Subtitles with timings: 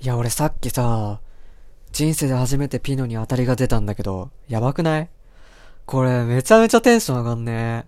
[0.00, 1.20] いや、俺さっきさ、
[1.92, 5.08] 人生で初めてピノに当たりが出たんだけど、やばくない？
[5.86, 7.86] これめちゃめちゃテンション上がんね。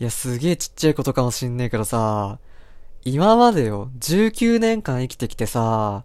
[0.00, 2.38] いや、すげえちっちゃいことかもしんねえけどさ、
[3.04, 6.04] 今までよ、19年間生きてきてさ、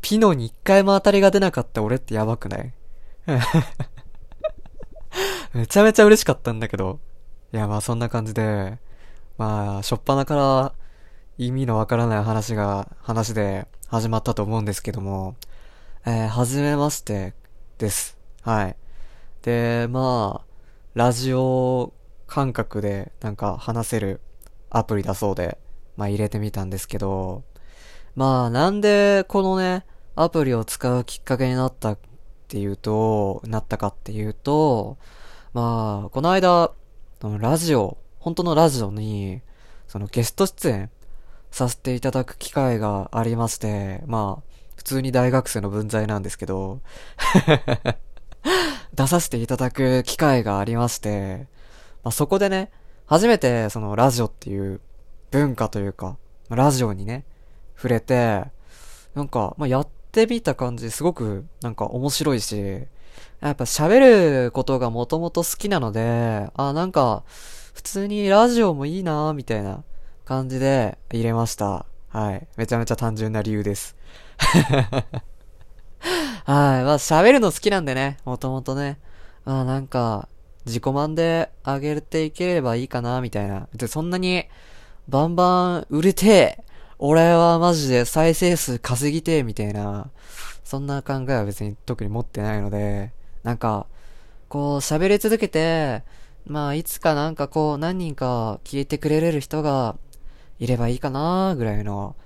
[0.00, 2.72] ピノに一回も当たりが出なかった俺ってやばくない？
[5.54, 6.98] めちゃめちゃ嬉しかったんだけど。
[7.52, 8.78] いや、まあそんな感じで、
[9.38, 10.72] まあ、しょっぱなから
[11.36, 15.36] 意味のわからない話が、話で始まったと思うんですけども、
[16.06, 17.34] えー、はじめまして
[17.78, 18.16] です。
[18.42, 18.76] はい。
[19.42, 20.54] で、まあ、
[20.94, 21.92] ラジオ
[22.26, 24.20] 感覚でなんか話せる
[24.70, 25.58] アプリだそうで、
[25.96, 27.42] まあ入れてみたんですけど、
[28.14, 31.98] まあなんでこのね、アプリを使うきっかけになったっ
[32.46, 34.98] ていうと、なったかっていうと、
[35.52, 36.72] まあ、この間、
[37.38, 39.42] ラジオ、本当のラジオに、
[39.88, 40.90] そのゲスト出演
[41.54, 46.80] させていただく機会がありまして、まあ、普通に大学生の分際なんですけど
[48.92, 51.46] 出させていただく機会がありまして、
[52.02, 52.72] まあ、そこでね、
[53.06, 54.80] 初めてそのラジオっていう
[55.30, 56.16] 文化というか、
[56.48, 57.24] ラジオにね、
[57.76, 58.46] 触れて、
[59.14, 62.56] なんか、まあ、やってみた感じすごくなんか面白いし、
[63.40, 67.22] やっぱ喋ることがもともと好きなので、あ、なんか、
[67.74, 69.84] 普通にラジオもいいなみたいな
[70.24, 71.84] 感じで入れました。
[72.08, 72.46] はい。
[72.56, 73.94] めちゃめちゃ単純な理由です。
[74.38, 75.04] は
[76.80, 76.84] い。
[76.84, 78.98] まあ喋るの好きなんでね、もともとね。
[79.44, 80.28] まあなんか、
[80.64, 83.68] 自己満で上げていければいいかな、みたいな。
[83.74, 84.44] で、そんなに、
[85.08, 86.64] バンバン売れて、
[86.98, 90.10] 俺はマジで再生数稼ぎて、みたいな、
[90.64, 93.86] そんな考えは別に特に持ってないので、なんか、
[94.48, 96.02] こう喋り続けて、
[96.46, 99.96] まあいつかなんかこう何人か聞いてくれれる人が
[100.64, 102.16] いればいいかなぐらいの、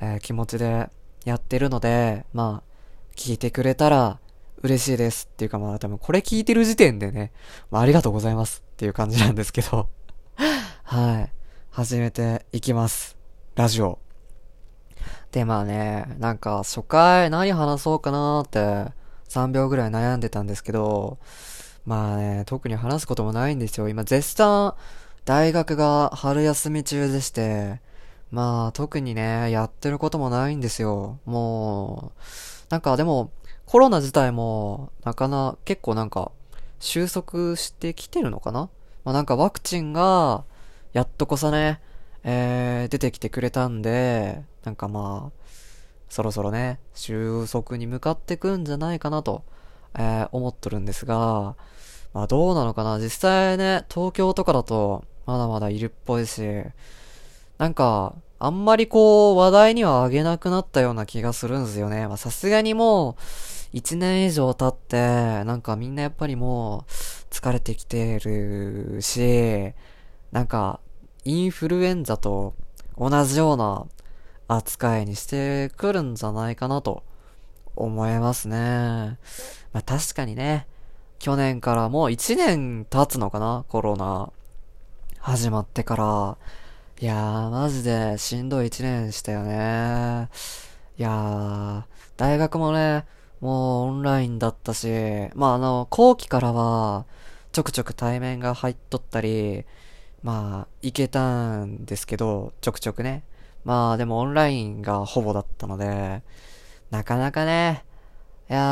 [0.00, 0.90] えー、気持ちで
[1.24, 4.20] やってるので、まあ、聞いてくれたら
[4.62, 7.32] 嬉しいですっていうかまあ多分これ聞いてる時点でね、
[7.70, 9.88] まあありがとうございますっていう感じなんですけど
[10.84, 11.32] はい。
[11.70, 13.18] 始めていきます。
[13.54, 13.98] ラジオ。
[15.30, 18.92] でまあね、なんか初回何話そうかなーって
[19.28, 21.18] 3秒ぐらい悩んでたんですけど、
[21.84, 23.88] まあね、特に話すこともないんですよ。
[23.88, 24.74] 今絶賛
[25.26, 27.80] 大学が春休み中でして、
[28.36, 31.18] まあ特にね、やってることもないんですよ。
[31.24, 32.20] もう、
[32.68, 33.30] なんかでも、
[33.64, 36.32] コロナ自体も、なかな、結構なんか、
[36.78, 38.68] 収束してきてるのかな？
[39.04, 40.44] まあなんかワクチンが、
[40.92, 41.80] やっとこそね、
[42.24, 45.46] えー、出てきてくれたんで、なんかまあ、
[46.10, 49.44] そろそろね、収束に向かってくんじゃないかなと、
[49.94, 51.56] えー、思っとるんですが、
[52.12, 52.98] まあどうなのかな？
[52.98, 56.42] 実際ね、東京とかだと、まだまだいるっぽいし、
[57.56, 62.06] なんか、あんまりこう、話題にはあげなくなったような気がするんですよね。
[62.06, 63.14] まあさすがにもう、
[63.72, 66.90] 一年以上経って、なんかみんなやっぱりもう、
[67.30, 69.72] 疲れてきてるし、
[70.32, 70.80] なんか、
[71.24, 72.54] インフルエンザと
[72.98, 73.86] 同じような
[74.48, 77.02] 扱いにしてくるんじゃないかなと
[77.74, 78.56] 思いますね。
[79.72, 80.66] まあ確かにね、
[81.18, 84.30] 去年からもう1年経つのかなコロナ
[85.18, 86.38] 始まってから、
[86.98, 90.30] いやー、マジでしんどい一年したよね。
[90.98, 91.82] いやー、
[92.16, 93.04] 大学もね、
[93.40, 94.88] もうオンラインだったし、
[95.34, 97.04] まああの、後期からは、
[97.52, 99.66] ちょくちょく対面が入っとったり、
[100.22, 103.24] まあ、行けたんですけど、ちょくちょくね。
[103.64, 106.22] まあでもオンラインがほぼだったので、
[106.90, 107.84] なかなかね、
[108.48, 108.62] いやー、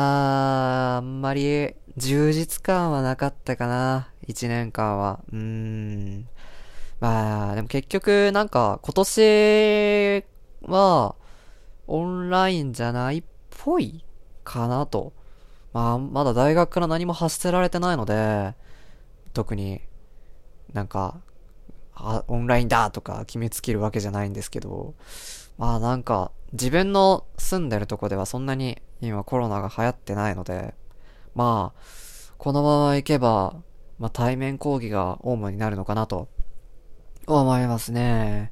[0.97, 4.09] あんまり充実感はなかったかな。
[4.27, 5.19] 一年間は。
[5.31, 6.27] うーん。
[6.99, 10.25] まあ、でも結局、なんか、今年
[10.63, 11.15] は、
[11.87, 14.03] オンラインじゃないっぽい
[14.43, 15.13] かなと。
[15.73, 18.55] まあ、まだ大学から何も発せられてないので、
[19.33, 19.81] 特に
[20.75, 21.21] なんか、
[22.27, 24.93] オンラインだとか決めつけるわけじゃないんですけど、
[25.57, 30.73] まあなんか、自分の住んでるとこではそんなに今コロナが流行ってないので、
[31.33, 31.81] まあ、
[32.37, 33.55] このまま行けば、
[33.99, 36.27] まあ対面講義が主になるのかなと
[37.27, 38.51] 思いますね。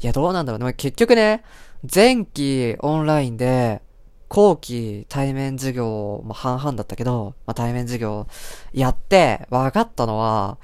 [0.00, 0.72] いや、どうなんだろうね。
[0.74, 1.42] 結局ね、
[1.94, 3.82] 前期オンラインで、
[4.28, 8.26] 後期対面授業、まあ、半々だったけど、まあ、対面授業
[8.72, 10.58] やって、分かったのは、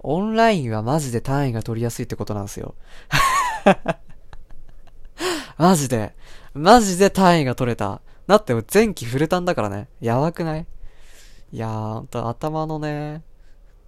[0.00, 2.74] オンラインはマジで単位が取りやすいってことなんですよ。
[5.56, 6.14] マジで。
[6.52, 8.00] マジで単位が取れた。
[8.26, 9.88] だって前期フルタンだからね。
[10.00, 10.66] やばくない？
[11.52, 13.22] いやー、ほんと頭のね、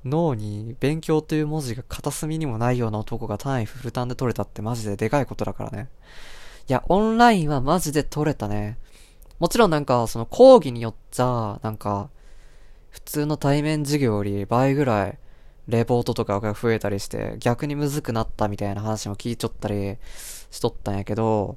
[0.06, 5.88] 脳に勉強という文字が片隅にもないような男が単位フルタンで取れたってマジででかいことだからね。
[6.68, 8.78] いや、オンラインはマジで取れたね。
[9.38, 12.10] もちろんなんか、その講義によっちゃ、なんか、
[12.90, 15.18] 普通の対面授業より倍ぐらい、
[15.68, 19.98] レポートとかが増えたりして、逆にむずくなったみたいな話も聞いちょったり
[20.50, 21.56] しとったんやけど、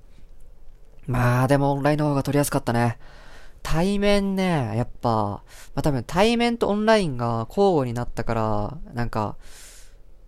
[1.08, 3.00] まあでもオンラインの方が取りやすかったね。
[3.64, 5.44] 対面ね、やっぱ、ま
[5.76, 9.38] あ多分対面とオンラインが交互になったから、なんか、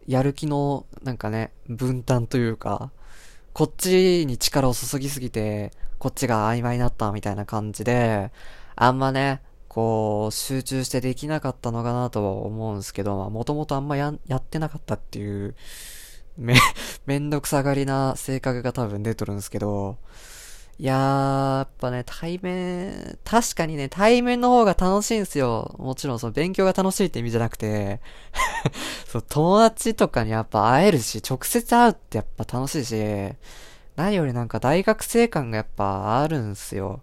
[0.07, 2.91] やる気の、なんかね、分担というか、
[3.53, 8.31] こっちに力を注ぎすぎて、こっちが曖昧になったみたいな感じで、
[8.75, 15.55] あんまね、こう、集中してできなかったのかなとは思うんですけど、ま、もともとあんまや、やってなかったっていう、
[16.37, 16.55] め、
[17.05, 19.97] めんどくさがりな性格が多分出とるんですけど、
[20.81, 25.75] いやー、やっぱね、対面、確かにね、対面の方が楽しいんですよ。
[25.77, 28.01] もちろんその勉強が楽しいって意味じゃなくて
[29.07, 32.95] そう、友達とかにやっぱ会えるし、直接会うってやっぱ楽しいし、
[33.95, 37.01] 何よりなんか大学生感がやっぱあるんすよ。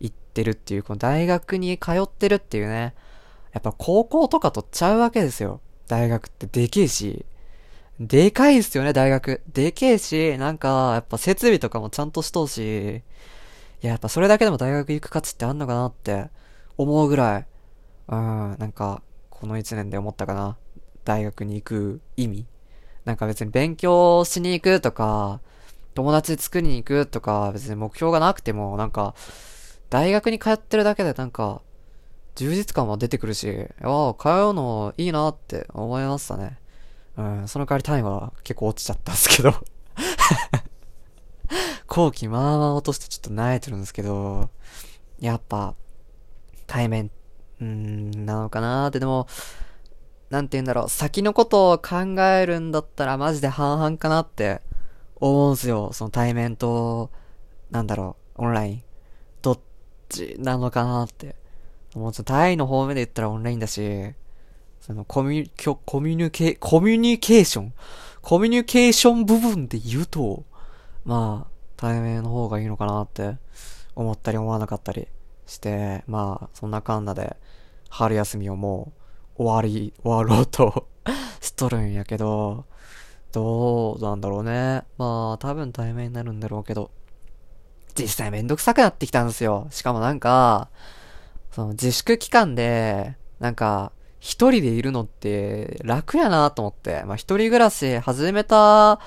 [0.00, 2.94] 行ってるっていう、この大学に通ってるっていうね。
[3.52, 5.60] やっぱ高校とかとちゃうわけですよ。
[5.86, 7.26] 大学ってでけえし。
[8.00, 9.42] でかいっすよね、大学。
[9.52, 13.02] でけえし、なんか、やっぱ設備とかもちゃんとしとうし、
[13.82, 16.30] いや、やっぱそれだけでも大学行く価値ってあんのかなって
[16.76, 17.46] 思うぐらい、
[18.08, 20.56] うん、なんか、この一年で思ったかな。
[21.04, 22.46] 大学に行く意味。
[23.04, 25.40] なんか別に勉強しに行くとか、
[25.94, 29.14] 友達作りに行くとか、別に目標がなくても、なんか、
[29.90, 31.62] 大学に通ってるだけでなんか、
[32.34, 36.58] 充実感は出てくるし、ああ、通うのいいなって思いましたね。
[37.16, 39.52] うん、その代わりタイムは結構落ちちゃったんですけど
[41.86, 44.50] 後期まあまあ落としてちょっと慣れてるんですけど、
[45.20, 45.74] やっぱ、
[46.66, 47.10] 対面、
[47.60, 49.26] うーん、なのかなって、でも、
[50.30, 54.60] なんて言うんだろう、先のことを考えるんだったらマジで半々かなって
[55.16, 55.92] 思うんすよ。
[55.92, 57.10] その対面と、
[57.70, 58.82] なんだろう、オンライン。
[59.40, 59.60] どっ
[60.08, 61.34] ちなのかなって。
[61.94, 64.12] もうちょっとタイの方面で言ったらオンラインだし、
[64.80, 67.72] そのコミュ、コミュニケ、コミュニケーション、
[68.20, 70.44] コミュニケーション部分で言うと、
[71.08, 73.38] まあ、対面の方がいいのかなって
[73.96, 75.08] 思ったり思わなかったり
[75.46, 77.38] して、まあ、そんなかんなで、
[77.88, 78.92] 春休みをも
[79.38, 80.86] う終わり、終わろうと
[81.40, 82.66] しとるんやけど、
[83.32, 84.82] どうなんだろうね。
[84.98, 86.90] まあ、多分対面になるんだろうけど、
[87.94, 89.66] 実際めんどくさくなってきたんですよ。
[89.70, 90.68] しかもなんか、
[91.52, 99.00] その自粛期間で、なんか、一人でいるのって楽やなと思って、まあ一人暮らし始めた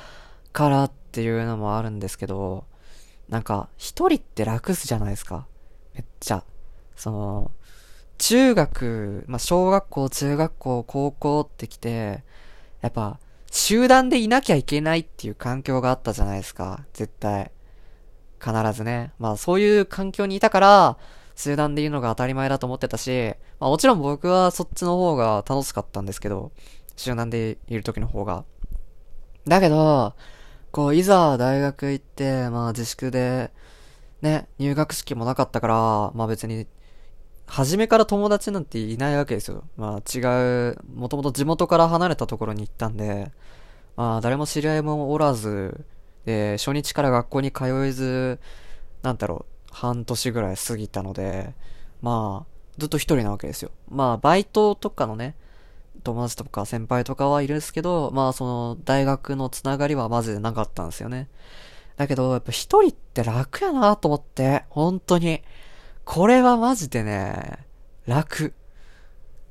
[0.51, 2.63] からっっていうのもあるんですけど、
[3.27, 5.45] なんか一人って楽すじゃないですか。
[5.93, 6.45] めっちゃ。
[6.95, 7.51] その、
[8.17, 12.23] 中学、まあ小学校、中学校、高校って来て、
[12.79, 13.19] やっぱ
[13.51, 16.85] 集団でいなきゃいけないっていう環境があったじゃないですか。
[16.93, 17.51] 絶対。
[18.41, 19.11] 必ずね。
[19.19, 20.97] まあそういう環境にいたから、
[21.35, 26.53] 集団でいるのが当たり前だと思ってたし、まあもちろん僕はそっちの方が楽しかったんですけど、
[26.95, 28.45] 集団でいる時の方が。
[29.45, 30.13] だけど、
[30.71, 33.51] こう、いざ大学行って、まあ自粛で、
[34.21, 35.75] ね、入学式もなかったから、
[36.15, 36.67] まあ別に、
[37.47, 39.63] 初めから友達なんていないわけですよ。
[39.77, 40.19] まあ違
[40.71, 43.31] う、もともと地元から離れたところに行ったんで、
[43.97, 45.85] まあ誰も知り合いもおらず、
[46.25, 48.39] で、初日から学校に通えず、
[49.01, 51.53] なんだろう、半年ぐらい過ぎたので、
[52.01, 53.71] まあ、ずっと一人なわけですよ。
[53.89, 55.35] まあ、バイトとかのね、
[56.03, 61.29] 友達とか先輩とかはいるんですけど、まあ、その、大学のつながりはマジでなかったんですよね。
[61.97, 65.41] だけど、やっぱ一人って楽やなと思って、本当に。
[66.05, 67.65] これはマジでね、
[68.05, 68.53] 楽。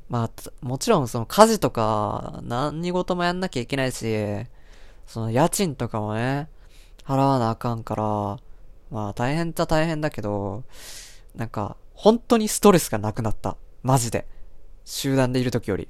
[0.09, 0.31] まあ、
[0.61, 4.47] もちろんその家事とか、何事もやんなきゃいけないし、
[5.07, 6.49] その家賃とかもね、
[7.05, 8.05] 払わなあかんから、
[8.91, 10.65] まあ大変っちゃ大変だけど、
[11.37, 13.57] なんか、本当にストレスがなくなった。
[13.83, 14.27] マジで。
[14.85, 15.89] 集団でいる時より。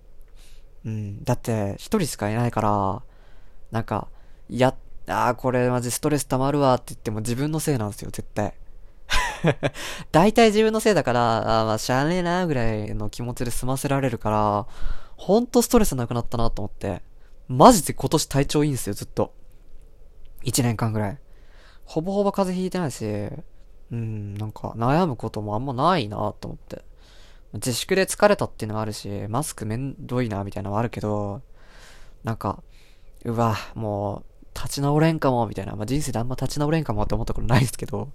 [0.84, 1.24] うん。
[1.24, 3.02] だって、一人しかいないから、
[3.70, 4.08] なんか、
[4.48, 4.74] いや、
[5.06, 8.54] あーこれマジストレス溜まるわって言っても自分のせいなんですよ、絶対。
[10.12, 14.66] 大体自分のせいだから、あまあ、しゃあねえな、ぐらいの気持ちで済ませられるから、
[15.16, 17.02] ほんとストレスなくなったなと思って。
[17.48, 19.34] マジで今年体調いいんですよ、ずっと。
[20.42, 21.18] 一年間ぐらい。
[21.84, 23.04] ほぼほぼ風邪ひいてないし、
[23.90, 26.84] うん、なんか悩むこともあんまないなと思って。
[27.54, 31.42] 自粛で疲れたっていうのもあるし、マスクめんどいなみたいなのもあるけど、
[32.22, 32.62] なんか、
[33.24, 34.22] うわ、も
[34.54, 35.74] う、立ち直れんかも、みたいな。
[35.74, 38.10] まあ、人生であんま立ち直れんかもって思ったことないですけど、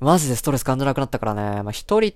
[0.00, 1.62] マジでストレス感じなくなったからね。
[1.62, 2.14] まあ、一人、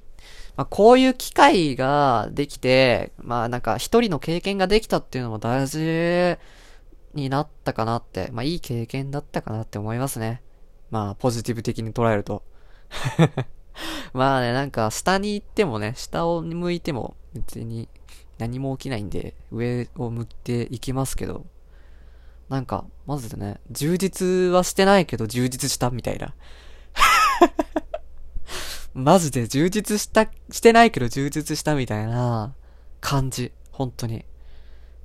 [0.57, 6.39] まあ、こういう機会ができて、まあ、なんか一人の経験ができたっていうのも大事
[7.13, 10.43] になったかなって、まあ、いい経験だったかなって思いますね。
[10.91, 12.43] まあ、ポジティブ的に捉えると。
[14.13, 17.89] まあね、なんか下に行ってもね、下を向いても別に
[18.39, 21.45] 何も起きないんで、上を向いていきますけど、
[22.49, 26.35] なんか、まずね、充実はしてないけど充実したみたいな。
[28.95, 32.55] マジで充実した、してないけど充実したみたいな
[33.01, 33.53] 感じ。
[33.73, 34.25] 本当に。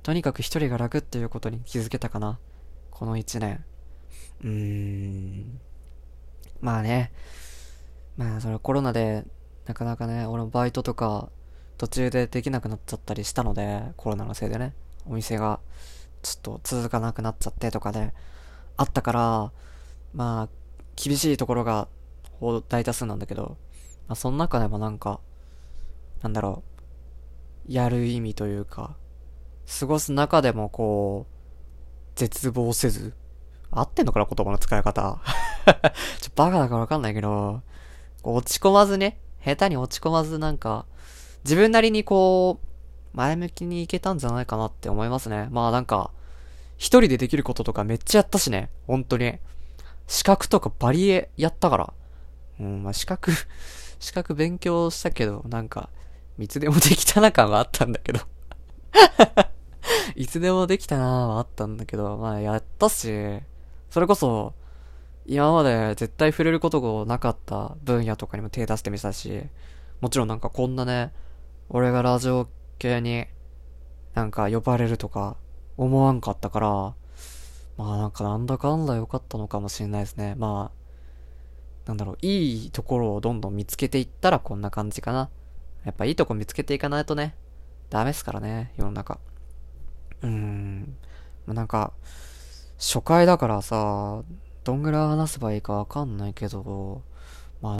[0.02, 2.38] とにかく一人が楽っていうことに気づけたかな。
[2.90, 3.64] この一年。
[4.42, 5.60] うーん。
[6.60, 7.12] まあね。
[8.20, 9.24] まあそれコロナで、
[9.64, 11.30] なかなかね、俺もバイトとか
[11.78, 14.74] 途中でできなくなっちゃったりしたので、コロナのせいでね。
[15.06, 15.58] お店が
[16.20, 18.12] ちょっと続かなくなっちゃってとかで、
[18.76, 19.52] あったから、
[20.12, 20.48] まあ、
[21.02, 21.88] 厳しいところが
[22.68, 23.56] 大多数なんだけど、
[24.06, 25.20] まあその中でもなんか、
[26.20, 26.62] なんだろ
[27.70, 28.96] う、やる意味というか、
[29.80, 33.14] 過ごす中でもこう、絶望せず、
[33.70, 35.22] 合ってんのかな言葉の使い方。
[36.20, 37.62] ちょ、バカだからわかんないけど、
[38.22, 40.86] 落ち込まずね、下手に落ち込まずなんか、
[41.44, 42.66] 自分なりにこう、
[43.16, 45.48] 前向きにいけたんじゃないかなって思いますね。
[45.50, 46.10] まあなんか、
[46.76, 48.70] 一人でできることとかめっちゃやったしね。
[48.86, 49.38] 本当に。
[50.06, 51.92] 資格とかバリエやったから。
[52.60, 53.32] うん、まあ資格
[54.00, 55.88] 資格勉強したけど、なんか、
[56.38, 58.20] いつでもできたな感はあったんだけど
[60.16, 63.40] いつでもできたなはあったんだけど、まあやったし、
[63.90, 64.54] それこそ、
[65.32, 69.44] 今まで絶対触れることがなかった分野とかにも手出してみたし、
[70.00, 71.12] もちろんなんかこんなね、
[71.68, 72.48] 俺がラジオ
[72.80, 73.26] 系に
[74.14, 75.36] なんか呼ばれるとか
[75.76, 76.68] 思わんかったから、
[77.76, 80.34] まあなんかなんだかんだ良かったのかもしれないですね。
[80.36, 85.30] まあ、なんだろう、いいところをどんどん見つけていったらこんな感じかな。
[85.84, 87.36] やっぱいいとこ見つけていかないとね、
[87.88, 89.20] ダメっすからね、世の中。
[90.22, 90.96] うーん。
[91.46, 91.92] まあ、なんか、
[92.78, 94.24] 初回だからさ、
[94.64, 97.02] どんぐらい話せばいいかわかんないけど、